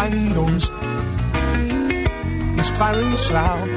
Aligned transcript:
Bandung's 0.00 0.70
inspiring 2.58 3.16
sound. 3.18 3.70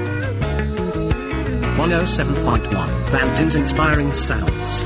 107.1 1.75 3.11
Bandung's 3.11 3.55
Inspiring 3.57 4.13
Sounds. 4.13 4.83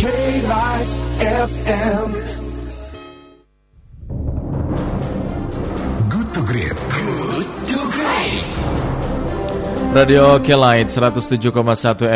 K-Life 0.00 0.94
FM. 1.18 2.35
Radio 9.96 10.36
Kelight 10.44 10.92
107,1 10.92 11.56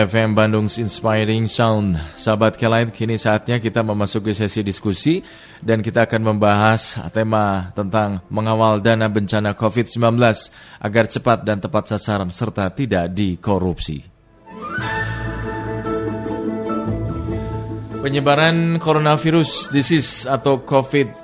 FM 0.04 0.36
Bandung's 0.36 0.76
Inspiring 0.76 1.48
Sound. 1.48 1.96
Sahabat 2.12 2.60
Kelight, 2.60 2.92
kini 2.92 3.16
saatnya 3.16 3.56
kita 3.56 3.80
memasuki 3.80 4.36
sesi 4.36 4.60
diskusi 4.60 5.24
dan 5.64 5.80
kita 5.80 6.04
akan 6.04 6.28
membahas 6.28 7.00
tema 7.08 7.72
tentang 7.72 8.20
mengawal 8.28 8.84
dana 8.84 9.08
bencana 9.08 9.56
COVID-19 9.56 9.96
agar 10.76 11.04
cepat 11.08 11.40
dan 11.40 11.56
tepat 11.56 11.96
sasaran 11.96 12.28
serta 12.28 12.68
tidak 12.68 13.16
dikorupsi. 13.16 14.04
Penyebaran 18.04 18.76
coronavirus 18.76 19.72
disease 19.72 20.28
atau 20.28 20.68
COVID-19 20.68 21.19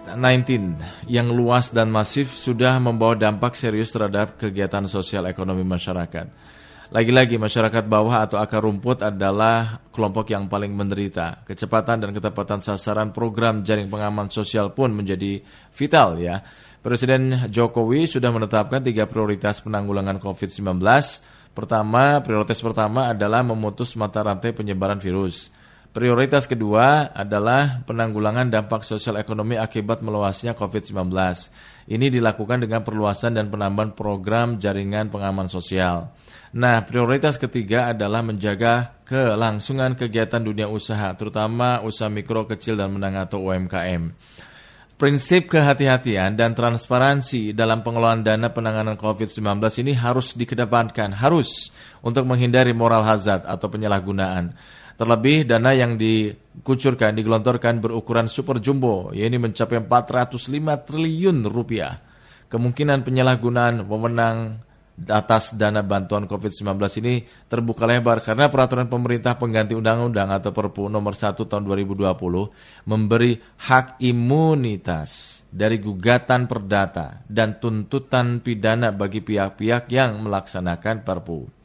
yang 1.06 1.28
luas 1.30 1.70
dan 1.70 1.92
masif 1.92 2.32
sudah 2.34 2.80
membawa 2.80 3.14
dampak 3.14 3.54
serius 3.54 3.92
terhadap 3.92 4.40
kegiatan 4.40 4.88
sosial 4.88 5.28
ekonomi 5.28 5.62
masyarakat. 5.62 6.56
Lagi-lagi 6.86 7.34
masyarakat 7.34 7.90
bawah 7.90 8.22
atau 8.22 8.38
akar 8.38 8.62
rumput 8.62 9.02
adalah 9.02 9.82
kelompok 9.90 10.30
yang 10.30 10.46
paling 10.46 10.70
menderita. 10.70 11.42
Kecepatan 11.42 11.98
dan 11.98 12.10
ketepatan 12.14 12.62
sasaran 12.62 13.10
program 13.10 13.66
jaring 13.66 13.90
pengaman 13.90 14.30
sosial 14.30 14.70
pun 14.70 14.94
menjadi 14.94 15.42
vital 15.74 16.14
ya. 16.22 16.38
Presiden 16.86 17.50
Jokowi 17.50 18.06
sudah 18.06 18.30
menetapkan 18.30 18.78
tiga 18.86 19.10
prioritas 19.10 19.58
penanggulangan 19.66 20.22
COVID-19. 20.22 20.78
Pertama, 21.50 22.22
prioritas 22.22 22.62
pertama 22.62 23.10
adalah 23.10 23.42
memutus 23.42 23.98
mata 23.98 24.22
rantai 24.22 24.54
penyebaran 24.54 25.02
virus. 25.02 25.50
Prioritas 25.96 26.44
kedua 26.44 27.08
adalah 27.16 27.80
penanggulangan 27.88 28.52
dampak 28.52 28.84
sosial 28.84 29.16
ekonomi 29.16 29.56
akibat 29.56 30.04
meluasnya 30.04 30.52
COVID-19. 30.52 31.08
Ini 31.88 32.12
dilakukan 32.12 32.68
dengan 32.68 32.84
perluasan 32.84 33.32
dan 33.32 33.48
penambahan 33.48 33.96
program 33.96 34.60
jaringan 34.60 35.08
pengaman 35.08 35.48
sosial. 35.48 36.12
Nah, 36.52 36.84
prioritas 36.84 37.40
ketiga 37.40 37.96
adalah 37.96 38.20
menjaga 38.20 39.00
kelangsungan 39.08 39.96
kegiatan 39.96 40.44
dunia 40.44 40.68
usaha, 40.68 41.16
terutama 41.16 41.80
usaha 41.80 42.12
mikro, 42.12 42.44
kecil, 42.44 42.76
dan 42.76 42.92
menengah 42.92 43.24
atau 43.24 43.48
UMKM. 43.48 44.12
Prinsip 44.96 45.52
kehati-hatian 45.52 46.40
dan 46.40 46.56
transparansi 46.56 47.52
dalam 47.52 47.84
pengelolaan 47.84 48.24
dana 48.24 48.48
penanganan 48.48 48.96
COVID-19 48.96 49.60
ini 49.84 49.92
harus 49.92 50.32
dikedepankan, 50.32 51.12
harus 51.20 51.68
untuk 52.00 52.24
menghindari 52.24 52.72
moral 52.72 53.04
hazard 53.04 53.44
atau 53.44 53.68
penyalahgunaan. 53.68 54.56
Terlebih 54.96 55.44
dana 55.44 55.76
yang 55.76 56.00
dikucurkan, 56.00 57.12
digelontorkan 57.12 57.76
berukuran 57.76 58.24
super 58.24 58.56
jumbo, 58.56 59.12
yaitu 59.12 59.36
mencapai 59.36 59.84
405 59.84 60.88
triliun 60.88 61.44
rupiah. 61.44 62.00
Kemungkinan 62.48 63.04
penyalahgunaan 63.04 63.84
wewenang 63.84 64.64
atas 65.04 65.52
dana 65.52 65.84
bantuan 65.84 66.24
COVID-19 66.24 66.72
ini 67.04 67.20
terbuka 67.52 67.84
lebar 67.84 68.24
karena 68.24 68.48
peraturan 68.48 68.88
pemerintah 68.88 69.36
pengganti 69.36 69.76
undang-undang 69.76 70.32
atau 70.32 70.56
Perpu 70.56 70.88
nomor 70.88 71.12
1 71.12 71.36
tahun 71.36 71.62
2020 71.68 72.08
memberi 72.88 73.36
hak 73.36 74.00
imunitas 74.00 75.42
dari 75.52 75.76
gugatan 75.76 76.48
perdata 76.48 77.20
dan 77.28 77.60
tuntutan 77.60 78.40
pidana 78.40 78.88
bagi 78.96 79.20
pihak-pihak 79.20 79.92
yang 79.92 80.24
melaksanakan 80.24 81.04
Perpu. 81.04 81.56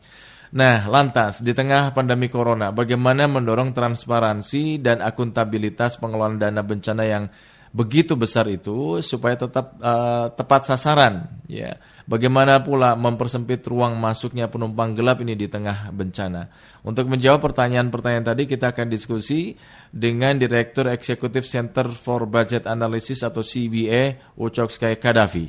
Nah, 0.52 0.84
lantas 0.92 1.40
di 1.40 1.56
tengah 1.56 1.96
pandemi 1.96 2.28
corona, 2.28 2.76
bagaimana 2.76 3.24
mendorong 3.24 3.72
transparansi 3.72 4.84
dan 4.84 5.00
akuntabilitas 5.00 5.96
pengelolaan 5.96 6.44
dana 6.44 6.60
bencana 6.60 7.08
yang 7.08 7.32
begitu 7.72 8.20
besar 8.20 8.52
itu 8.52 9.00
supaya 9.00 9.40
tetap 9.40 9.80
uh, 9.80 10.28
tepat 10.36 10.68
sasaran, 10.68 11.28
ya. 11.48 11.80
Bagaimana 12.04 12.60
pula 12.60 13.00
mempersempit 13.00 13.64
ruang 13.64 13.96
masuknya 13.96 14.52
penumpang 14.52 14.92
gelap 14.92 15.24
ini 15.24 15.40
di 15.40 15.48
tengah 15.48 15.96
bencana? 15.96 16.52
Untuk 16.84 17.08
menjawab 17.08 17.40
pertanyaan-pertanyaan 17.40 18.28
tadi, 18.28 18.44
kita 18.52 18.76
akan 18.76 18.92
diskusi 18.92 19.56
dengan 19.88 20.36
Direktur 20.36 20.92
Eksekutif 20.92 21.48
Center 21.48 21.88
for 21.88 22.28
Budget 22.28 22.68
Analysis 22.68 23.24
atau 23.24 23.40
CBA, 23.40 24.36
Ucok 24.36 24.68
Sky 24.68 25.00
Kadafi. 25.00 25.48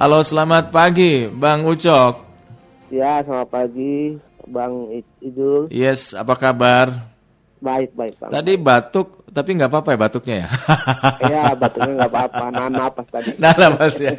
Halo, 0.00 0.24
selamat 0.24 0.72
pagi, 0.72 1.28
Bang 1.28 1.68
Ucok. 1.68 2.24
Ya, 2.88 3.20
selamat 3.20 3.48
pagi, 3.52 4.16
Bang 4.48 4.88
Idul. 5.20 5.68
Yes, 5.68 6.16
apa 6.16 6.32
kabar? 6.38 7.17
Baik, 7.58 7.90
baik, 7.98 8.14
Bang. 8.22 8.30
Tadi 8.30 8.52
batuk, 8.54 9.26
tapi 9.34 9.50
nggak 9.58 9.70
apa-apa 9.70 9.88
ya 9.94 9.98
batuknya 9.98 10.36
ya? 10.46 10.48
Iya, 11.26 11.44
batuknya 11.58 11.92
nggak 11.98 12.12
apa-apa, 12.14 12.44
nah 12.54 12.66
napas 12.70 13.06
tadi. 13.10 13.30
Nah, 13.34 13.54
napas 13.54 13.94
ya. 13.98 14.14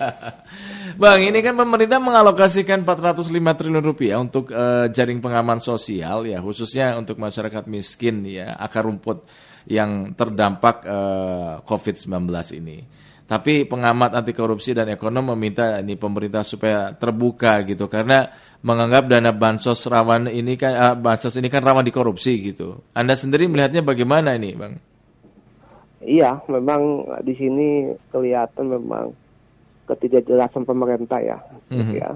Bang, 1.00 1.24
ini 1.24 1.40
kan 1.40 1.56
pemerintah 1.56 2.04
mengalokasikan 2.04 2.84
405 2.84 3.32
triliun 3.32 3.86
rupiah 3.86 4.20
untuk 4.20 4.52
uh, 4.52 4.92
jaring 4.92 5.24
pengaman 5.24 5.64
sosial 5.64 6.28
ya, 6.28 6.44
khususnya 6.44 7.00
untuk 7.00 7.16
masyarakat 7.16 7.64
miskin 7.72 8.28
ya, 8.28 8.60
akar 8.60 8.84
rumput 8.84 9.24
yang 9.70 10.12
terdampak 10.18 10.84
uh, 10.84 11.64
COVID-19 11.64 12.28
ini. 12.60 12.84
Tapi 13.30 13.70
pengamat 13.70 14.18
anti 14.18 14.34
korupsi 14.34 14.74
dan 14.74 14.90
ekonom 14.90 15.38
meminta 15.38 15.78
ini 15.78 15.94
pemerintah 15.94 16.42
supaya 16.42 16.98
terbuka 16.98 17.62
gitu 17.62 17.86
karena 17.86 18.26
menganggap 18.66 19.06
dana 19.06 19.30
bansos 19.30 19.86
rawan 19.86 20.26
ini 20.34 20.58
kan 20.58 20.74
uh, 20.74 20.96
bansos 20.98 21.38
ini 21.38 21.46
kan 21.46 21.62
rawan 21.62 21.86
dikorupsi 21.86 22.42
gitu. 22.42 22.82
Anda 22.98 23.14
sendiri 23.14 23.46
melihatnya 23.46 23.86
bagaimana 23.86 24.34
ini, 24.34 24.58
Bang? 24.58 24.82
Iya, 26.02 26.42
memang 26.50 27.06
di 27.22 27.38
sini 27.38 27.94
kelihatan 28.10 28.66
memang 28.66 29.14
ketidakjelasan 29.86 30.66
pemerintah 30.66 31.22
ya, 31.22 31.38
mm 31.70 31.78
-hmm. 31.78 31.94
ya 32.02 32.10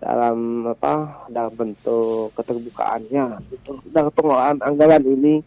dalam 0.00 0.64
apa 0.70 1.26
dalam 1.28 1.52
bentuk 1.52 2.32
keterbukaannya 2.38 3.42
gitu 3.50 3.82
dalam 3.90 4.14
pengelolaan 4.14 4.62
anggaran 4.62 5.02
ini 5.02 5.42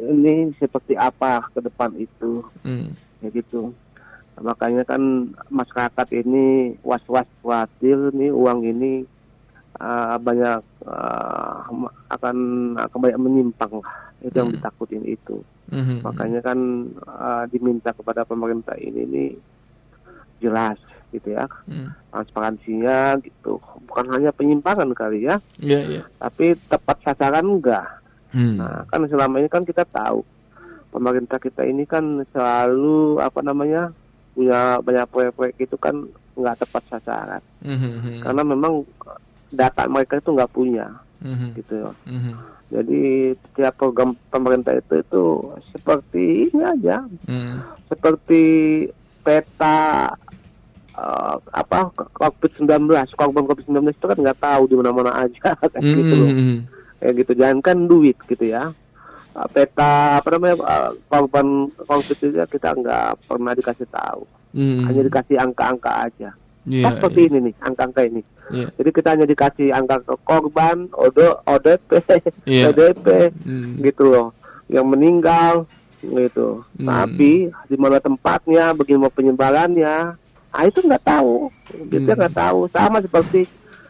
ini 0.00 0.50
seperti 0.56 0.96
apa 0.96 1.44
ke 1.52 1.60
depan 1.60 1.92
itu 1.94 2.40
mm. 2.64 2.88
ya 3.22 3.28
gitu 3.30 3.76
makanya 4.40 4.84
kan 4.84 5.32
masyarakat 5.48 6.08
ini 6.12 6.76
was-was 6.84 7.24
khawatir 7.40 8.12
nih 8.12 8.28
uang 8.28 8.68
ini 8.68 9.08
uh, 9.80 10.16
banyak 10.20 10.60
uh, 10.84 11.64
akan 12.12 12.36
akan 12.76 12.98
banyak 13.00 13.20
menyimpang 13.20 13.80
itu 14.20 14.36
yang 14.36 14.52
hmm. 14.52 14.56
ditakutin 14.60 15.04
itu 15.08 15.40
hmm. 15.72 16.04
makanya 16.04 16.40
kan 16.44 16.58
uh, 17.04 17.44
diminta 17.48 17.96
kepada 17.96 18.28
pemerintah 18.28 18.76
ini 18.76 19.02
nih 19.08 19.30
jelas 20.40 20.76
gitu 21.16 21.32
ya 21.32 21.48
hmm. 21.68 21.92
transparansinya 22.12 23.16
gitu 23.24 23.56
bukan 23.88 24.06
hanya 24.12 24.30
penyimpangan 24.36 24.92
kali 24.92 25.24
ya 25.24 25.40
yeah, 25.56 25.84
yeah. 25.86 26.04
tapi 26.20 26.56
tepat 26.68 27.00
sasaran 27.00 27.46
enggak 27.46 27.88
hmm. 28.36 28.60
nah 28.60 28.84
kan 28.92 29.06
selama 29.08 29.40
ini 29.40 29.48
kan 29.48 29.64
kita 29.64 29.88
tahu 29.88 30.20
pemerintah 30.92 31.40
kita 31.40 31.64
ini 31.64 31.84
kan 31.88 32.24
selalu 32.32 33.20
apa 33.20 33.40
namanya 33.40 33.92
punya 34.36 34.60
banyak 34.84 35.08
proyek-proyek 35.08 35.56
itu 35.64 35.76
kan 35.80 35.96
nggak 36.36 36.60
tepat 36.60 36.82
sasaran 36.92 37.42
mm-hmm. 37.64 38.20
karena 38.20 38.42
memang 38.44 38.84
data 39.48 39.88
mereka 39.88 40.20
itu 40.20 40.30
nggak 40.36 40.52
punya 40.52 40.86
mm-hmm. 41.24 41.48
gitu 41.56 41.74
ya 41.80 41.90
mm-hmm. 42.04 42.34
jadi 42.68 43.02
setiap 43.32 43.74
program 43.80 44.12
pemerintah 44.28 44.76
itu 44.76 45.00
itu 45.00 45.24
seperti 45.72 46.52
ini 46.52 46.60
aja 46.60 47.08
mm. 47.24 47.88
seperti 47.88 48.44
peta 49.24 50.12
uh, 50.92 51.36
apa 51.56 51.88
covid 52.12 52.52
19 52.60 53.16
korban 53.16 53.44
covid 53.48 53.64
19 53.64 53.96
itu 53.96 54.04
kan 54.04 54.18
nggak 54.20 54.40
tahu 54.44 54.62
di 54.68 54.74
mana-mana 54.76 55.24
aja 55.24 55.56
kayak 55.72 55.80
mm-hmm. 55.80 55.96
gitu 55.96 56.14
loh 56.14 56.30
kayak 57.00 57.14
gitu 57.24 57.32
jangan 57.40 57.58
kan 57.64 57.78
duit 57.88 58.16
gitu 58.28 58.44
ya 58.44 58.76
peta 59.52 60.16
apa 60.16 60.28
namanya 60.32 60.56
korban 61.12 61.68
konflik 61.84 62.18
itu 62.24 62.40
kita 62.48 62.72
nggak 62.72 63.28
pernah 63.28 63.52
dikasih 63.52 63.88
tahu 63.92 64.24
hmm. 64.56 64.88
hanya 64.88 65.02
dikasih 65.04 65.36
angka-angka 65.36 65.92
aja 66.08 66.30
yeah, 66.64 66.88
seperti 66.88 67.20
yeah. 67.20 67.28
ini 67.28 67.38
nih 67.50 67.54
angka-angka 67.60 68.00
ini 68.08 68.22
yeah. 68.48 68.68
jadi 68.80 68.90
kita 68.90 69.08
hanya 69.12 69.26
dikasih 69.28 69.68
angka 69.76 69.96
korban 70.24 70.88
ODO 70.96 71.44
ODP 71.44 71.90
yeah. 72.48 72.72
ODP 72.72 73.06
hmm. 73.44 73.84
gitu 73.84 74.02
loh 74.08 74.28
yang 74.72 74.88
meninggal 74.88 75.68
gitu 76.00 76.64
hmm. 76.80 76.86
tapi 76.88 77.52
di 77.68 77.76
mana 77.76 78.00
tempatnya 78.00 78.72
bagaimana 78.72 79.12
penyebarannya 79.12 80.16
ah 80.56 80.64
itu 80.64 80.80
nggak 80.80 81.04
tahu 81.04 81.52
kita 81.92 82.12
hmm. 82.12 82.18
nggak 82.24 82.34
tahu 82.34 82.60
sama 82.72 83.04
seperti 83.04 83.44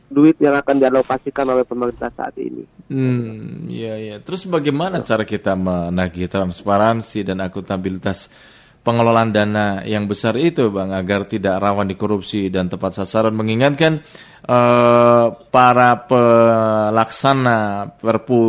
duit 0.06 0.38
yang 0.38 0.55
akan 0.55 0.79
dialokasikan 0.79 1.47
oleh 1.50 1.67
pemerintah 1.67 2.11
saat 2.14 2.35
ini. 2.38 2.62
Hmm, 2.87 3.67
iya 3.67 3.99
iya. 3.99 4.17
Terus 4.23 4.47
bagaimana 4.47 5.03
cara 5.03 5.26
kita 5.26 5.58
menagih 5.58 6.31
transparansi 6.31 7.26
dan 7.26 7.43
akuntabilitas 7.43 8.31
pengelolaan 8.86 9.34
dana 9.34 9.82
yang 9.82 10.06
besar 10.06 10.38
itu, 10.38 10.70
Bang, 10.70 10.94
agar 10.94 11.26
tidak 11.26 11.58
rawan 11.58 11.90
dikorupsi 11.90 12.46
dan 12.46 12.70
tepat 12.70 13.02
sasaran 13.02 13.34
mengingatkan 13.34 14.06
uh, 14.46 15.26
para 15.50 16.06
pelaksana 16.06 17.90
Perpu 17.98 18.40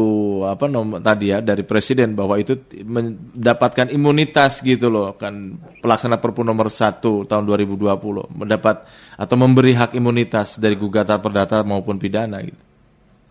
apa 0.45 0.69
nomor 0.69 1.01
tadi 1.01 1.33
ya 1.33 1.41
dari 1.41 1.65
presiden 1.65 2.13
bahwa 2.13 2.37
itu 2.37 2.53
mendapatkan 2.85 3.89
imunitas 3.89 4.61
gitu 4.61 4.93
loh 4.93 5.17
kan 5.17 5.57
pelaksana 5.81 6.21
Perpu 6.21 6.45
nomor 6.45 6.69
1 6.69 7.01
tahun 7.01 7.43
2020 7.49 8.37
mendapat 8.37 8.85
atau 9.17 9.35
memberi 9.35 9.73
hak 9.73 9.97
imunitas 9.97 10.61
dari 10.61 10.77
gugatan 10.77 11.17
perdata 11.17 11.65
maupun 11.65 11.97
pidana 11.97 12.45
gitu. 12.45 12.61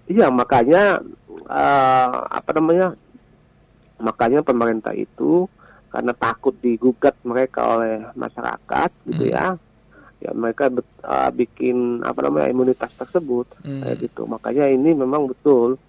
Iya, 0.06 0.30
makanya 0.30 1.02
uh, 1.50 2.18
apa 2.30 2.50
namanya? 2.54 2.94
Makanya 3.96 4.44
pemerintah 4.44 4.94
itu 4.94 5.50
karena 5.96 6.12
takut 6.12 6.52
digugat 6.60 7.16
mereka 7.24 7.80
oleh 7.80 8.04
masyarakat 8.12 8.90
gitu 9.08 9.24
hmm. 9.24 9.32
ya 9.32 9.56
ya 10.20 10.30
mereka 10.36 10.68
uh, 11.00 11.32
bikin 11.32 12.04
apa 12.04 12.28
namanya 12.28 12.52
imunitas 12.52 12.92
tersebut 13.00 13.48
hmm. 13.64 13.80
kayak 13.80 14.04
gitu 14.04 14.28
makanya 14.28 14.68
ini 14.68 14.92
memang 14.92 15.24
betul 15.24 15.80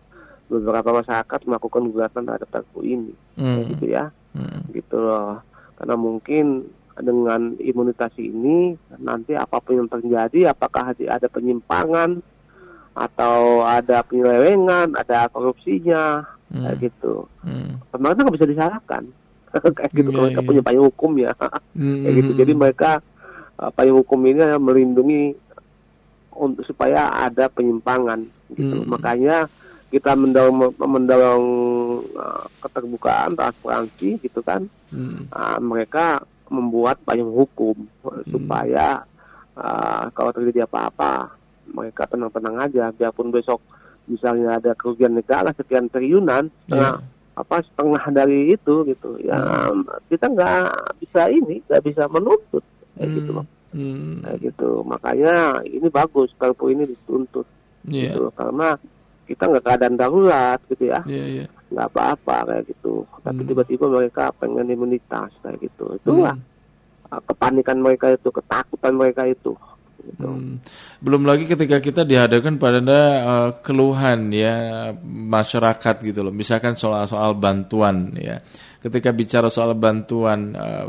beberapa 0.47 0.95
masyarakat 1.03 1.43
melakukan 1.43 1.91
gugatan 1.91 2.23
terhadap 2.23 2.47
perpu 2.47 2.87
ini 2.87 3.11
hmm. 3.35 3.43
kayak 3.43 3.67
gitu 3.75 3.85
ya 3.91 4.03
hmm. 4.31 4.71
gitu 4.71 4.95
loh 4.95 5.43
karena 5.75 5.95
mungkin 5.99 6.45
dengan 6.95 7.59
imunitas 7.59 8.15
ini 8.15 8.79
nanti 9.03 9.35
apa 9.35 9.59
pun 9.59 9.75
yang 9.75 9.91
terjadi 9.91 10.55
apakah 10.55 10.95
ada 10.95 11.27
penyimpangan 11.27 12.23
atau 12.95 13.67
ada 13.67 14.07
penyelewengan 14.07 14.95
ada 14.95 15.27
korupsinya 15.27 16.23
hmm. 16.47 16.63
kayak 16.63 16.77
gitu 16.95 17.27
hmm. 17.43 17.83
pemerintah 17.91 18.23
nggak 18.23 18.37
bisa 18.39 18.47
disalahkan 18.55 19.03
kayak 19.61 19.91
gitu 19.93 20.09
yeah, 20.11 20.19
mereka 20.23 20.39
yeah. 20.41 20.47
punya 20.47 20.61
payung 20.63 20.85
hukum 20.89 21.11
ya 21.19 21.31
mm-hmm. 21.33 22.01
kayak 22.03 22.15
gitu 22.15 22.31
jadi 22.37 22.53
mereka 22.53 22.91
uh, 23.59 23.71
payung 23.73 23.97
hukum 24.01 24.19
ini 24.25 24.41
melindungi 24.57 25.23
untuk 26.37 26.63
supaya 26.65 27.09
ada 27.13 27.49
penyimpangan 27.49 28.25
gitu 28.53 28.83
mm-hmm. 28.83 28.89
makanya 28.89 29.49
kita 29.87 30.13
mendorong 30.19 30.75
mendorong 30.75 31.45
uh, 32.13 32.45
keterbukaan 32.61 33.33
transparansi 33.33 34.21
gitu 34.21 34.39
kan 34.45 34.67
mm-hmm. 34.93 35.31
uh, 35.31 35.59
mereka 35.61 36.21
membuat 36.47 37.01
payung 37.03 37.33
hukum 37.33 37.75
mm-hmm. 37.77 38.29
supaya 38.31 39.03
uh, 39.57 40.07
kalau 40.13 40.31
terjadi 40.31 40.67
apa-apa 40.67 41.33
mereka 41.67 42.07
tenang-tenang 42.07 42.63
aja 42.63 42.95
biarpun 42.95 43.33
besok 43.33 43.59
misalnya 44.07 44.55
ada 44.55 44.71
kerugian 44.71 45.11
negara 45.11 45.51
sekian 45.51 45.91
triliunan 45.91 46.47
yeah 46.71 47.03
apa 47.37 47.61
setengah 47.61 48.01
dari 48.09 48.57
itu 48.57 48.81
gitu 48.89 49.21
ya 49.21 49.37
hmm. 49.37 49.85
kita 50.09 50.25
nggak 50.25 50.73
bisa 50.97 51.29
ini 51.29 51.61
nggak 51.69 51.83
bisa 51.85 52.09
menuntut 52.09 52.65
kayak 52.97 53.13
gitu 53.13 53.13
hmm. 53.13 53.13
gitu 53.13 53.31
loh 53.37 53.45
hmm. 53.77 54.15
kayak 54.25 54.39
gitu 54.41 54.69
makanya 54.81 55.35
ini 55.69 55.87
bagus 55.93 56.33
perpu 56.33 56.73
ini 56.73 56.89
dituntut 56.89 57.45
yeah. 57.85 58.09
gitu 58.09 58.33
karena 58.33 58.73
kita 59.29 59.43
nggak 59.53 59.65
keadaan 59.69 59.95
darurat 60.01 60.59
gitu 60.65 60.89
ya 60.89 61.05
yeah, 61.05 61.45
yeah. 61.45 61.47
nggak 61.69 61.87
apa-apa 61.93 62.37
kayak 62.49 62.63
gitu 62.73 63.05
tapi 63.21 63.41
hmm. 63.45 63.49
tiba-tiba 63.53 63.85
mereka 63.85 64.33
pengen 64.33 64.73
imunitas 64.73 65.29
kayak 65.45 65.61
gitu 65.61 65.93
itulah 65.93 66.33
hmm. 66.33 67.21
kepanikan 67.21 67.77
mereka 67.77 68.17
itu 68.17 68.33
ketakutan 68.33 68.97
mereka 68.97 69.29
itu 69.29 69.53
Gitu. 70.07 70.23
Hmm. 70.23 70.63
Belum 71.03 71.27
lagi 71.27 71.43
ketika 71.43 71.83
kita 71.83 72.07
dihadapkan 72.07 72.55
pada 72.55 72.79
uh, 72.87 73.49
keluhan 73.59 74.31
ya 74.31 74.89
masyarakat 75.03 75.95
gitu 76.07 76.23
loh. 76.23 76.31
Misalkan 76.31 76.79
soal 76.79 77.03
soal 77.11 77.35
bantuan 77.35 78.15
ya. 78.15 78.39
Ketika 78.77 79.11
bicara 79.11 79.51
soal 79.51 79.75
bantuan 79.75 80.55
uh, 80.55 80.87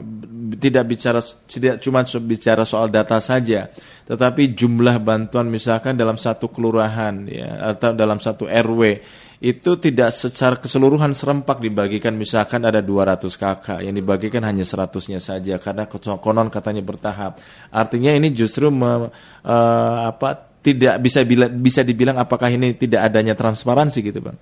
tidak 0.60 0.84
bicara 0.86 1.18
tidak 1.50 1.82
cuma 1.82 2.04
bicara 2.04 2.62
soal 2.62 2.92
data 2.92 3.18
saja, 3.18 3.72
tetapi 4.06 4.54
jumlah 4.54 5.02
bantuan 5.02 5.50
misalkan 5.50 5.98
dalam 5.98 6.14
satu 6.14 6.52
kelurahan 6.52 7.26
ya 7.26 7.74
atau 7.74 7.96
dalam 7.96 8.22
satu 8.22 8.46
RW 8.46 9.02
itu 9.38 9.78
tidak 9.78 10.10
secara 10.10 10.58
keseluruhan 10.58 11.14
serempak 11.14 11.62
dibagikan 11.62 12.18
misalkan 12.18 12.66
ada 12.66 12.82
200 12.82 13.22
kakak 13.38 13.78
yang 13.86 13.94
dibagikan 13.94 14.42
hanya 14.42 14.66
100-nya 14.66 15.22
saja 15.22 15.62
karena 15.62 15.86
konon 16.18 16.50
katanya 16.50 16.82
bertahap. 16.82 17.38
Artinya 17.70 18.10
ini 18.18 18.34
justru 18.34 18.66
me, 18.74 19.14
uh, 19.46 19.96
apa 20.10 20.58
tidak 20.58 20.98
bisa 20.98 21.22
bila, 21.22 21.46
bisa 21.46 21.86
dibilang 21.86 22.18
apakah 22.18 22.50
ini 22.50 22.74
tidak 22.74 23.06
adanya 23.06 23.38
transparansi 23.38 23.98
gitu, 24.02 24.18
Bang. 24.18 24.34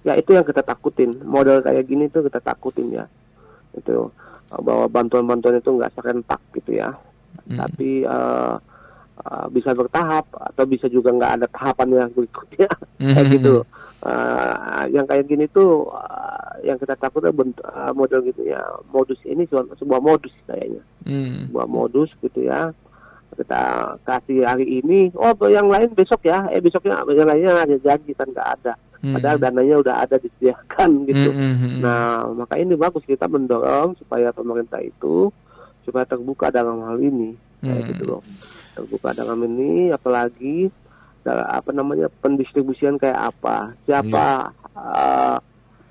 Ya 0.00 0.16
itu 0.16 0.32
yang 0.32 0.48
kita 0.48 0.64
takutin. 0.64 1.20
Model 1.20 1.60
kayak 1.60 1.84
gini 1.84 2.08
tuh 2.08 2.24
kita 2.24 2.40
takutin 2.40 2.96
ya. 2.96 3.04
Itu 3.76 4.16
bahwa 4.48 4.88
bantuan-bantuan 4.88 5.60
itu 5.60 5.76
nggak 5.76 5.92
serentak 5.92 6.40
gitu 6.56 6.80
ya. 6.80 6.88
Hmm. 7.44 7.58
Tapi 7.60 8.00
uh, 8.08 8.56
uh, 9.24 9.46
bisa 9.48 9.72
bertahap 9.72 10.26
atau 10.32 10.64
bisa 10.68 10.86
juga 10.90 11.14
nggak 11.14 11.32
ada 11.40 11.46
tahapan 11.48 12.04
yang 12.04 12.10
berikutnya 12.12 12.68
mm-hmm. 12.68 13.12
kayak 13.14 13.28
gitu 13.32 13.54
uh, 14.04 14.84
yang 14.92 15.06
kayak 15.08 15.24
gini 15.24 15.48
tuh 15.48 15.88
uh, 15.92 16.60
yang 16.64 16.76
kita 16.80 16.96
takutnya 16.96 17.32
bentuk, 17.32 17.64
uh, 17.64 17.92
model 17.96 18.20
gitu 18.26 18.42
ya 18.44 18.60
modus 18.92 19.20
ini 19.24 19.48
sebuah, 19.48 19.76
sebuah 19.80 20.00
modus 20.02 20.34
kayaknya 20.44 20.82
mm. 21.06 21.50
sebuah 21.50 21.66
modus 21.68 22.10
gitu 22.20 22.44
ya 22.44 22.72
kita 23.36 23.62
kasih 24.08 24.48
hari 24.48 24.80
ini 24.80 25.12
oh 25.12 25.36
yang 25.50 25.68
lain 25.68 25.92
besok 25.92 26.24
ya 26.24 26.48
eh 26.48 26.60
besoknya 26.62 27.04
yang 27.12 27.28
lainnya 27.28 27.52
ada 27.68 27.76
janji 27.84 28.16
kan 28.16 28.28
nggak 28.32 28.48
ada 28.60 28.72
mm. 29.04 29.12
padahal 29.12 29.36
dananya 29.36 29.76
udah 29.80 29.94
ada 30.08 30.16
disediakan 30.16 30.90
gitu 31.10 31.30
mm-hmm. 31.32 31.84
nah 31.84 32.24
maka 32.32 32.56
ini 32.56 32.72
bagus 32.78 33.04
kita 33.04 33.28
mendorong 33.28 33.98
supaya 34.00 34.32
pemerintah 34.32 34.80
itu 34.80 35.28
supaya 35.84 36.08
terbuka 36.08 36.50
dalam 36.50 36.82
hal 36.82 36.98
ini 36.98 37.45
kayak 37.66 37.82
mm. 37.82 37.90
gitu 37.90 38.04
loh 38.06 38.22
terbuka 38.76 39.10
dalam 39.16 39.40
ini 39.48 39.90
apalagi 39.90 40.68
apa 41.26 41.74
namanya 41.74 42.06
pendistribusian 42.22 43.02
kayak 43.02 43.34
apa 43.34 43.74
siapa 43.82 44.54
yeah. 44.54 44.78
uh, 44.78 45.38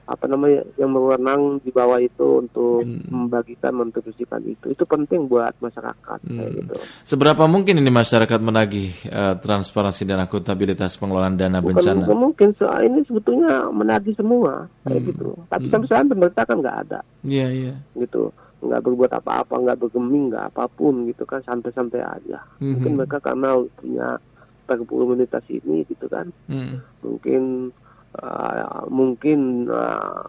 apa 0.06 0.30
namanya 0.30 0.62
yang 0.78 0.94
berwenang 0.94 1.58
di 1.66 1.74
bawah 1.74 1.98
itu 1.98 2.46
untuk 2.46 2.86
hmm. 2.86 3.10
membagikan 3.10 3.74
mendistribusikan 3.74 4.38
itu 4.46 4.70
itu 4.70 4.86
penting 4.86 5.26
buat 5.26 5.58
masyarakat 5.58 6.22
hmm. 6.22 6.30
kayak 6.30 6.52
gitu. 6.62 6.74
Seberapa 7.02 7.50
mungkin 7.50 7.82
ini 7.82 7.90
masyarakat 7.90 8.38
menagih 8.38 8.94
uh, 9.10 9.34
transparansi 9.42 10.06
dan 10.06 10.22
akuntabilitas 10.22 11.02
pengelolaan 11.02 11.42
dana 11.42 11.58
bukan, 11.58 11.82
bencana? 11.82 12.06
Bukan 12.06 12.22
mungkin 12.22 12.50
soal 12.54 12.86
ini 12.86 13.02
sebetulnya 13.10 13.66
menagih 13.74 14.14
semua 14.14 14.70
kayak 14.86 15.02
hmm. 15.02 15.10
gitu. 15.10 15.28
Tapi 15.50 15.66
hmm. 15.66 15.72
sampai 15.74 15.88
sekarang 15.90 16.10
pemerintah 16.14 16.44
kan 16.46 16.58
nggak 16.62 16.78
ada. 16.86 17.00
Iya 17.26 17.42
yeah, 17.42 17.50
iya. 17.50 17.66
Yeah. 17.66 17.78
Gitu 18.06 18.24
nggak 18.66 18.84
berbuat 18.84 19.12
apa-apa 19.14 19.56
nggak 19.62 19.80
bergeming 19.80 20.34
nggak 20.34 20.54
apa 20.54 20.66
pun 20.68 21.06
gitu 21.08 21.24
kan 21.24 21.42
santai-santai 21.46 22.02
aja. 22.02 22.42
Hmm. 22.58 22.78
Mungkin 22.78 22.92
mereka 22.98 23.18
karena 23.22 23.62
punya 23.78 24.18
komunitas 24.66 25.46
ini 25.54 25.86
gitu 25.86 26.10
kan 26.10 26.34
hmm. 26.50 26.82
mungkin 27.06 27.70
uh, 28.18 28.82
mungkin 28.90 29.70
uh, 29.70 30.26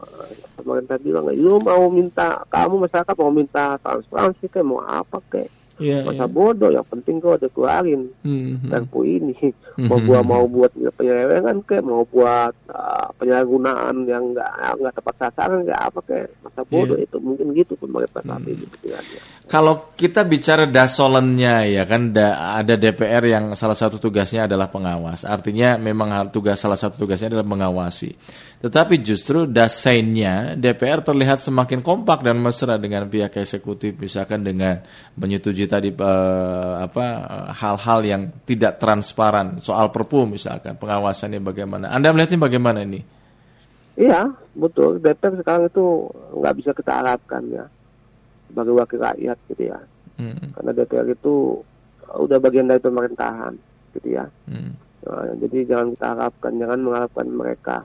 pemerintah 0.60 1.00
bilang 1.00 1.32
lu 1.32 1.56
mau 1.64 1.88
minta 1.88 2.44
kamu 2.52 2.84
masyarakat 2.84 3.16
mau 3.16 3.32
minta 3.32 3.80
transparansi 3.80 4.44
kayak 4.52 4.68
mau 4.68 4.84
apa 4.84 5.18
kayak 5.32 5.48
yeah, 5.78 6.02
masa 6.04 6.24
yeah. 6.24 6.30
bodoh 6.30 6.70
yang 6.72 6.86
penting 6.88 7.20
kau 7.20 7.36
udah 7.36 7.50
keluarin 7.52 8.08
mm-hmm. 8.24 8.70
perpu 8.72 9.00
ini 9.04 9.34
mm-hmm. 9.36 9.88
mau 9.88 9.98
gua 10.00 10.20
mau 10.24 10.44
buat 10.48 10.72
penyelewengan 10.74 11.60
kayak 11.64 11.84
mau 11.84 12.04
buat 12.08 12.54
uh, 12.72 13.08
penyalahgunaan 13.20 14.08
yang 14.08 14.32
nggak 14.32 14.52
nggak 14.80 14.94
tepat 14.96 15.14
sasaran 15.20 15.64
nggak 15.64 15.80
apa 15.80 16.00
kayak 16.04 16.28
masa 16.40 16.60
iya. 16.64 16.70
bodoh 16.72 16.96
yeah. 16.96 17.06
itu 17.06 17.16
mungkin 17.20 17.46
gitu 17.52 17.72
pemerintah 17.76 18.22
saat 18.24 18.42
mm. 18.42 18.52
ini 18.52 18.66
kalau 19.46 19.94
kita 19.94 20.26
bicara 20.26 20.66
dasolennya 20.66 21.70
ya 21.70 21.86
kan 21.86 22.10
da, 22.10 22.58
ada 22.58 22.74
DPR 22.74 23.22
yang 23.30 23.44
salah 23.54 23.78
satu 23.78 24.02
tugasnya 24.02 24.50
adalah 24.50 24.66
pengawas 24.66 25.22
artinya 25.22 25.78
memang 25.78 26.30
tugas 26.34 26.58
salah 26.58 26.74
satu 26.74 26.98
tugasnya 27.06 27.34
adalah 27.34 27.46
mengawasi 27.46 28.10
tetapi 28.56 29.04
justru 29.04 29.44
desainnya 29.44 30.56
DPR 30.56 31.04
terlihat 31.04 31.44
semakin 31.44 31.84
kompak 31.84 32.24
dan 32.24 32.40
mesra 32.40 32.80
dengan 32.80 33.04
pihak 33.04 33.36
eksekutif, 33.36 34.00
misalkan 34.00 34.40
dengan 34.40 34.80
menyetujui 35.20 35.68
tadi 35.68 35.92
uh, 35.92 36.80
apa 36.80 37.06
hal-hal 37.52 38.00
yang 38.00 38.22
tidak 38.48 38.80
transparan 38.80 39.60
soal 39.60 39.92
Perpu 39.92 40.24
misalkan 40.24 40.80
pengawasannya 40.80 41.44
bagaimana. 41.44 41.92
Anda 41.92 42.16
melihatnya 42.16 42.40
bagaimana 42.40 42.80
ini? 42.80 43.04
Iya, 44.00 44.24
betul. 44.56 45.04
DPR 45.04 45.36
sekarang 45.36 45.68
itu 45.68 46.08
nggak 46.40 46.54
bisa 46.56 46.70
kita 46.72 46.92
harapkan 46.96 47.44
ya 47.52 47.68
sebagai 48.50 48.74
wakil 48.74 48.98
rakyat 49.02 49.38
gitu 49.52 49.62
ya. 49.70 49.78
Hmm. 50.16 50.52
Karena 50.56 50.70
DPR 50.72 51.08
itu 51.12 51.60
udah 52.06 52.38
bagian 52.40 52.70
dari 52.70 52.80
pemerintahan 52.80 53.54
gitu 53.98 54.08
ya. 54.16 54.24
Hmm. 54.48 54.74
Nah, 55.06 55.34
jadi 55.38 55.70
jangan 55.70 55.86
kita 55.94 56.06
harapkan, 56.18 56.52
jangan 56.58 56.80
mengharapkan 56.82 57.26
mereka 57.30 57.78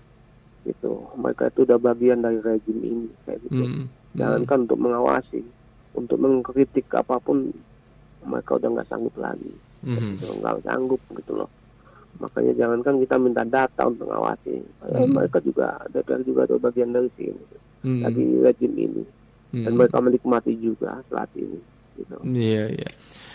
gitu 0.61 1.09
mereka 1.17 1.49
itu 1.49 1.65
udah 1.65 1.79
bagian 1.81 2.21
dari 2.21 2.37
rejim 2.37 2.77
ini 2.85 3.09
kayak 3.25 3.41
gitu 3.49 3.65
mm. 3.65 3.85
jangankan 4.13 4.57
mm. 4.61 4.63
untuk 4.69 4.79
mengawasi 4.79 5.41
untuk 5.97 6.17
mengkritik 6.21 6.85
apa 6.93 7.17
pun 7.17 7.49
mereka 8.21 8.61
udah 8.61 8.69
nggak 8.69 8.85
sanggup 8.85 9.15
lagi 9.17 9.49
mm. 9.81 10.21
gitu, 10.21 10.37
nggak 10.37 10.61
sanggup 10.61 11.01
gitu 11.17 11.33
loh 11.33 11.49
Makanya 12.19 12.53
jangankan 12.53 13.01
kita 13.01 13.15
minta 13.17 13.41
data 13.47 13.87
untuk 13.87 14.05
ngawasi. 14.05 14.59
Eh, 14.61 15.07
mereka 15.09 15.41
juga 15.41 15.79
DPR 15.89 16.21
juga 16.21 16.43
ada 16.45 16.59
bagian 16.59 16.91
dari 16.93 17.09
sini. 17.17 17.45
Hmm. 17.81 18.03
Lagi 18.03 18.23
rejim 18.45 18.73
ini. 18.77 19.03
Dan 19.51 19.75
mereka 19.75 19.99
menikmati 19.99 20.55
juga 20.55 21.03
saat 21.11 21.27
ini. 21.35 21.59
Gitu. 21.99 22.15
Iya, 22.23 22.65
iya. 22.71 22.89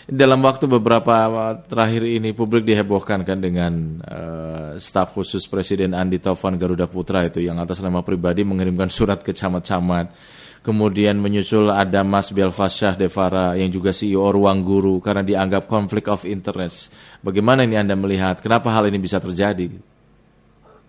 Dalam 0.07 0.39
waktu 0.39 0.71
beberapa 0.71 1.27
terakhir 1.67 2.07
ini 2.07 2.31
publik 2.31 2.63
dihebohkan 2.63 3.27
kan 3.27 3.43
dengan 3.43 3.99
eh, 4.01 4.71
staf 4.79 5.11
khusus 5.11 5.43
Presiden 5.51 5.91
Andi 5.91 6.23
Taufan 6.23 6.55
Garuda 6.55 6.87
Putra 6.87 7.27
itu 7.27 7.43
yang 7.43 7.59
atas 7.59 7.83
nama 7.83 7.99
pribadi 7.99 8.47
mengirimkan 8.47 8.87
surat 8.87 9.19
ke 9.19 9.35
camat-camat. 9.35 10.15
Kemudian 10.63 11.19
menyusul 11.19 11.71
ada 11.71 12.07
Mas 12.07 12.31
Belfasyah 12.31 12.95
Devara 12.95 13.55
yang 13.59 13.67
juga 13.71 13.91
CEO 13.91 14.31
Ruang 14.31 14.63
Guru 14.63 15.03
karena 15.03 15.23
dianggap 15.23 15.67
konflik 15.67 16.07
of 16.07 16.23
interest. 16.23 16.91
Bagaimana 17.19 17.67
ini 17.67 17.75
Anda 17.75 17.95
melihat? 17.99 18.39
Kenapa 18.39 18.71
hal 18.71 18.87
ini 18.87 18.99
bisa 18.99 19.19
terjadi? 19.19 19.71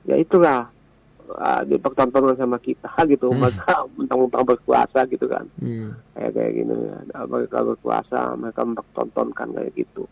Ya 0.07 0.15
itulah 0.19 0.71
uh, 1.35 1.63
dipertontonkan 1.69 2.37
sama 2.39 2.59
kita 2.61 2.89
gitu. 3.13 3.29
Mereka 3.33 3.89
mentang-mentang 3.99 4.45
berkuasa 4.45 5.05
gitu 5.11 5.27
kan. 5.29 5.45
kayak 6.17 6.33
kayak 6.35 6.53
gini 6.57 6.75
Nah, 7.13 7.25
mereka 7.29 7.65
berkuasa 7.65 8.37
mereka 8.39 8.61
mempertontonkan 8.65 9.49
kayak 9.53 9.73
gitu. 9.77 10.05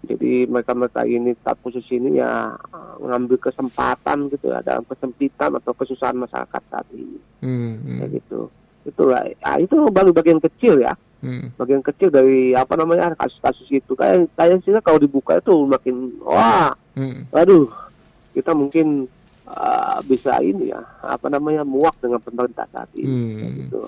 Jadi 0.00 0.48
mereka 0.48 0.72
mereka 0.72 1.04
ini 1.04 1.36
staf 1.36 1.60
khusus 1.60 1.84
ini 1.92 2.16
ya 2.16 2.56
mengambil 2.96 3.36
kesempatan 3.36 4.32
gitu 4.32 4.48
ya 4.48 4.64
dalam 4.64 4.84
kesempitan 4.88 5.60
atau 5.60 5.76
kesusahan 5.76 6.16
masyarakat 6.16 6.62
saat 6.72 6.88
ini. 6.96 7.20
Hmm, 7.44 8.00
kayak 8.00 8.24
gitu. 8.24 8.48
Itulah 8.88 9.28
ah, 9.44 9.60
itu 9.60 9.76
baru 9.92 10.16
bagian 10.16 10.40
kecil 10.40 10.80
ya. 10.80 10.96
Hmm, 11.20 11.52
bagian 11.60 11.84
kecil 11.84 12.08
dari 12.08 12.56
apa 12.56 12.80
namanya 12.80 13.12
kasus-kasus 13.12 13.68
itu. 13.68 13.92
Kayak 13.92 14.32
kayak 14.40 14.64
sih 14.64 14.72
kalau 14.80 14.96
dibuka 14.96 15.36
itu 15.36 15.52
makin 15.68 16.16
wah. 16.24 16.72
Hmm. 16.96 17.22
aduh 17.30 17.70
kita 18.34 18.50
mungkin 18.50 19.06
uh, 19.50 19.98
bisa 20.06 20.38
ini 20.40 20.70
ya 20.70 20.80
apa 21.02 21.26
namanya 21.26 21.66
muak 21.66 21.98
dengan 21.98 22.22
pemerintah 22.22 22.66
saat 22.70 22.90
ini 22.94 23.10
Hmm. 23.10 23.66
gitu. 23.66 23.80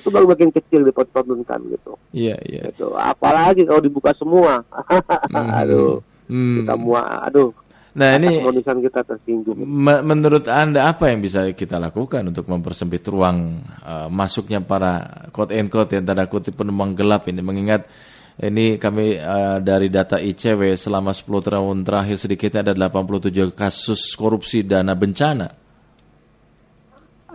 Itu 0.00 0.08
baru 0.08 0.32
bagian 0.32 0.48
kecil 0.48 0.88
dipertontonkan 0.88 1.60
gitu. 1.76 1.92
Iya, 2.16 2.40
iya. 2.48 2.72
itu 2.72 2.88
apalagi 2.96 3.68
kalau 3.68 3.84
dibuka 3.84 4.16
semua. 4.16 4.64
Aduh. 5.60 6.00
Hmm. 6.30 6.62
kita 6.62 6.74
muak 6.78 7.26
aduh. 7.26 7.50
Nah, 7.90 8.14
ini 8.22 8.38
kita 8.62 9.02
tersinggung. 9.02 9.58
Me- 9.66 9.98
menurut 10.06 10.46
Anda 10.46 10.94
apa 10.94 11.10
yang 11.10 11.18
bisa 11.26 11.50
kita 11.50 11.82
lakukan 11.82 12.22
untuk 12.22 12.46
mempersempit 12.46 13.02
ruang 13.10 13.66
uh, 13.82 14.06
masuknya 14.06 14.62
para 14.62 15.26
quote 15.34 15.58
and 15.58 15.66
quote 15.66 15.90
yang 15.98 16.06
tanda 16.06 16.30
kutip 16.30 16.54
penumpang 16.54 16.94
gelap 16.94 17.26
ini? 17.26 17.42
Mengingat 17.42 17.90
ini 18.40 18.80
kami 18.80 19.20
uh, 19.20 19.60
dari 19.60 19.92
data 19.92 20.16
ICW 20.16 20.72
selama 20.72 21.12
10 21.12 21.28
tahun 21.28 21.76
terakhir 21.84 22.16
sedikitnya 22.16 22.72
ada 22.72 22.88
87 22.88 23.52
kasus 23.52 24.16
korupsi 24.16 24.64
dana 24.64 24.96
bencana. 24.96 25.48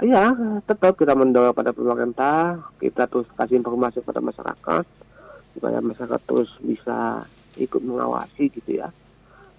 ya 0.03 0.27
tetap 0.67 0.99
kita 0.99 1.15
mendorong 1.15 1.55
pada 1.55 1.71
pemerintah 1.71 2.59
kita 2.83 3.07
terus 3.07 3.31
kasih 3.31 3.63
informasi 3.63 4.03
pada 4.03 4.19
masyarakat 4.19 4.83
supaya 5.55 5.79
masyarakat 5.79 6.21
terus 6.27 6.51
bisa 6.59 7.23
ikut 7.55 7.79
mengawasi 7.79 8.51
gitu 8.51 8.81
ya 8.83 8.89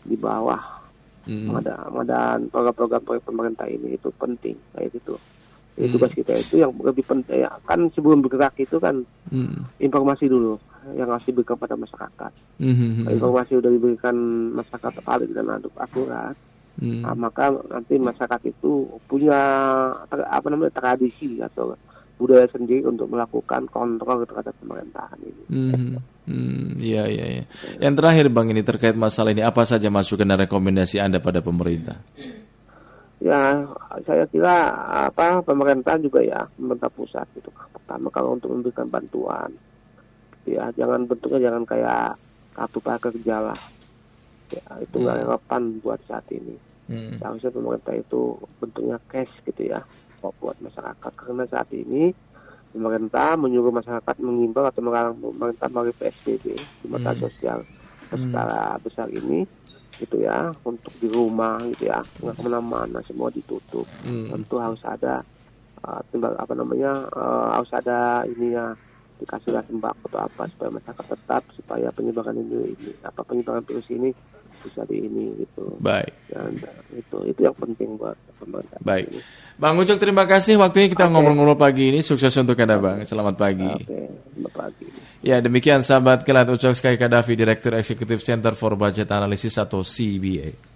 di 0.04 0.14
bawah 0.14 0.76
Hmm. 1.26 1.50
pengadaan 1.50 2.46
program-program 2.54 3.02
pemerintah 3.02 3.66
ini 3.66 3.98
itu 3.98 4.06
penting 4.14 4.54
kayak 4.70 4.94
gitu 4.94 5.18
Jadi 5.74 5.90
tugas 5.90 6.12
kita 6.14 6.32
itu 6.38 6.62
yang 6.62 6.70
lebih 6.78 7.02
penting 7.02 7.42
ya, 7.42 7.50
kan 7.66 7.90
sebelum 7.90 8.22
bergerak 8.22 8.54
itu 8.62 8.78
kan 8.78 9.02
Hmm. 9.26 9.66
informasi 9.82 10.30
dulu 10.30 10.54
yang 10.94 11.08
harus 11.10 11.26
diberikan 11.26 11.58
pada 11.58 11.74
masyarakat 11.74 12.32
Hmm. 12.56 13.04
Kalau 13.04 13.12
informasi 13.12 13.60
sudah 13.60 13.68
diberikan 13.68 14.16
masyarakat 14.56 14.92
valid 15.04 15.30
dan 15.36 15.60
akurat 15.76 16.32
Hmm. 16.76 17.08
Nah, 17.08 17.16
maka 17.16 17.56
nanti 17.72 17.96
masyarakat 17.96 18.52
itu 18.52 18.84
punya 19.08 19.40
ter- 20.12 20.28
apa 20.28 20.46
namanya 20.52 20.76
tradisi 20.76 21.40
atau 21.40 21.72
budaya 22.20 22.48
sendiri 22.48 22.84
untuk 22.88 23.12
melakukan 23.12 23.68
kontrol 23.68 24.24
terhadap 24.28 24.52
pemerintahan 24.60 25.20
ini. 25.24 25.44
Hmm. 25.48 25.96
Hmm. 26.28 26.76
Iya, 26.76 27.08
iya, 27.08 27.24
iya. 27.40 27.44
Yang 27.80 27.94
terakhir 27.96 28.26
Bang 28.28 28.52
ini 28.52 28.60
terkait 28.60 28.96
masalah 28.96 29.32
ini 29.32 29.40
apa 29.44 29.64
saja 29.64 29.88
masukan 29.88 30.28
dan 30.28 30.44
rekomendasi 30.44 31.00
Anda 31.00 31.20
pada 31.20 31.40
pemerintah? 31.40 31.96
Ya, 33.16 33.64
saya 34.04 34.28
kira 34.28 34.76
apa 35.08 35.40
pemerintah 35.40 35.96
juga 35.96 36.20
ya 36.20 36.44
pemerintah 36.60 36.92
pusat 36.92 37.24
itu 37.32 37.48
pertama 37.72 38.12
kalau 38.12 38.36
untuk 38.36 38.52
memberikan 38.52 38.84
bantuan, 38.92 39.48
ya 40.54 40.70
jangan 40.78 41.10
bentuknya 41.10 41.50
jangan 41.50 41.62
kayak 41.66 42.14
kartu 42.54 42.78
prakerja 42.78 43.36
lah. 43.50 43.58
Ya, 44.54 44.62
itu 44.78 44.96
nggak 45.02 45.26
relevan 45.26 45.62
buat 45.82 45.98
saat 46.06 46.22
ini. 46.30 46.54
Hmm. 46.86 47.18
Seharusnya 47.18 47.50
pemerintah 47.50 47.94
itu 47.98 48.38
bentuknya 48.62 48.96
cash 49.10 49.32
gitu 49.42 49.66
ya 49.66 49.82
buat 50.42 50.58
masyarakat 50.58 51.12
karena 51.14 51.46
saat 51.46 51.70
ini 51.70 52.10
pemerintah 52.74 53.38
menyuruh 53.38 53.70
masyarakat 53.70 54.16
mengimbau 54.18 54.66
atau 54.66 54.82
melarang 54.82 55.14
pemerintah 55.22 55.70
melalui 55.70 55.94
PSBB 55.94 56.44
di 56.82 56.86
mata 56.90 57.14
sosial 57.22 57.62
secara 58.10 58.74
besar 58.82 59.06
ini 59.10 59.46
gitu 59.96 60.20
ya 60.20 60.50
untuk 60.66 60.92
di 60.98 61.08
rumah 61.08 61.62
gitu 61.72 61.88
ya 61.88 62.02
nggak 62.20 62.36
ke 62.36 62.42
mana-mana 62.42 62.98
semua 63.06 63.30
ditutup 63.30 63.86
Hmm. 64.02 64.28
tentu 64.34 64.58
harus 64.58 64.82
ada 64.82 65.22
uh, 65.86 66.00
timbal 66.10 66.34
apa 66.36 66.52
namanya 66.52 67.06
uh, 67.14 67.54
harus 67.54 67.70
ada 67.72 68.26
ini 68.28 68.52
ya 68.52 68.74
dikasihlah 69.20 69.64
sembako 69.64 70.04
atau 70.12 70.20
apa 70.28 70.42
supaya 70.52 70.70
masyarakat 70.76 71.06
tetap 71.08 71.42
supaya 71.56 71.88
penyebaran 71.92 72.36
ini, 72.36 72.76
ini 72.76 72.90
apa 73.04 73.20
penyebaran 73.24 73.64
virus 73.64 73.88
ini 73.88 74.10
bisa 74.56 74.82
di 74.88 75.04
ini 75.04 75.36
gitu 75.44 75.68
Baik. 75.84 76.10
dan 76.32 76.48
itu 76.96 77.16
itu 77.28 77.40
yang 77.44 77.56
penting 77.60 78.00
buat 78.00 78.16
pemerintah 78.40 78.80
Baik. 78.80 79.12
ini. 79.12 79.20
Bang 79.60 79.76
Ucok 79.76 80.00
terima 80.00 80.24
kasih 80.24 80.56
waktunya 80.56 80.88
kita 80.88 81.08
ngobrol-ngobrol 81.12 81.60
pagi 81.60 81.92
ini. 81.92 82.00
Sukses 82.00 82.32
untuk 82.40 82.56
Anda 82.56 82.80
Bang. 82.80 83.04
Selamat 83.04 83.36
pagi. 83.36 83.68
oke 83.68 84.00
selamat 84.32 84.52
pagi 84.56 84.86
Ya 85.24 85.40
demikian 85.40 85.80
sahabat 85.82 86.22
Kelat 86.24 86.48
Ucok 86.48 86.76
Sky 86.76 86.96
Kadafi 86.96 87.34
Direktur 87.36 87.76
Eksekutif 87.76 88.24
Center 88.24 88.52
for 88.56 88.76
Budget 88.76 89.08
Analysis 89.12 89.56
atau 89.60 89.84
CBA. 89.84 90.74